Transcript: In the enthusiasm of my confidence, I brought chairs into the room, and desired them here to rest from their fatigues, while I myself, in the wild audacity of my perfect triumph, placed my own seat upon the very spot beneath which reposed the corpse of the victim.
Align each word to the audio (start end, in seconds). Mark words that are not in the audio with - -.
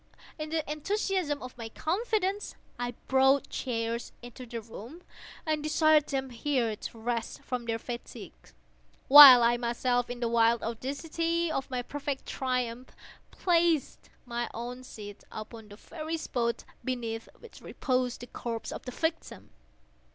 In 0.39 0.49
the 0.49 0.67
enthusiasm 0.67 1.43
of 1.43 1.55
my 1.59 1.69
confidence, 1.69 2.55
I 2.79 2.95
brought 3.07 3.51
chairs 3.51 4.11
into 4.23 4.47
the 4.47 4.59
room, 4.59 5.03
and 5.45 5.61
desired 5.61 6.07
them 6.07 6.31
here 6.31 6.75
to 6.75 6.97
rest 6.99 7.43
from 7.43 7.65
their 7.65 7.77
fatigues, 7.77 8.55
while 9.07 9.43
I 9.43 9.57
myself, 9.57 10.09
in 10.09 10.19
the 10.19 10.27
wild 10.27 10.63
audacity 10.63 11.51
of 11.51 11.69
my 11.69 11.83
perfect 11.83 12.25
triumph, 12.25 12.95
placed 13.29 14.09
my 14.25 14.49
own 14.55 14.83
seat 14.83 15.23
upon 15.31 15.67
the 15.67 15.75
very 15.75 16.17
spot 16.17 16.63
beneath 16.83 17.29
which 17.37 17.61
reposed 17.61 18.21
the 18.21 18.25
corpse 18.25 18.71
of 18.71 18.81
the 18.85 18.91
victim. 18.91 19.51